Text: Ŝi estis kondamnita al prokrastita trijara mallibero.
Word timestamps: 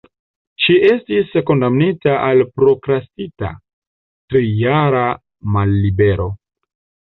Ŝi 0.63 0.77
estis 0.91 1.35
kondamnita 1.49 2.15
al 2.29 2.41
prokrastita 2.61 3.53
trijara 4.35 5.07
mallibero. 5.59 6.31